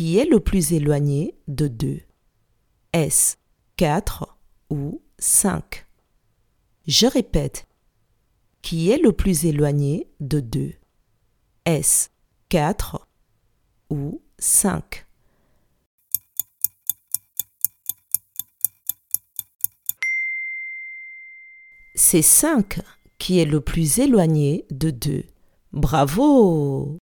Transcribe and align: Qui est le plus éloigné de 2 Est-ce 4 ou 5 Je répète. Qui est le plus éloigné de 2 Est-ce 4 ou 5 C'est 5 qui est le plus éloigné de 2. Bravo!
Qui 0.00 0.16
est 0.16 0.24
le 0.24 0.40
plus 0.40 0.72
éloigné 0.72 1.36
de 1.46 1.68
2 1.68 2.00
Est-ce 2.94 3.36
4 3.76 4.34
ou 4.70 5.02
5 5.18 5.86
Je 6.86 7.06
répète. 7.06 7.66
Qui 8.62 8.90
est 8.90 8.96
le 8.96 9.12
plus 9.12 9.44
éloigné 9.44 10.08
de 10.20 10.40
2 10.40 10.72
Est-ce 11.66 12.08
4 12.48 13.06
ou 13.90 14.22
5 14.38 15.04
C'est 21.94 22.22
5 22.22 22.80
qui 23.18 23.38
est 23.38 23.44
le 23.44 23.60
plus 23.60 23.98
éloigné 23.98 24.64
de 24.70 24.88
2. 24.88 25.24
Bravo! 25.74 26.96